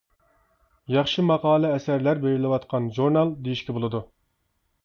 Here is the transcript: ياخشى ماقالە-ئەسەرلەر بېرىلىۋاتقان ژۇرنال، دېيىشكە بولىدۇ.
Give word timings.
ياخشى 0.93 1.25
ماقالە-ئەسەرلەر 1.31 2.21
بېرىلىۋاتقان 2.25 2.91
ژۇرنال، 2.97 3.35
دېيىشكە 3.45 3.77
بولىدۇ. 3.81 4.07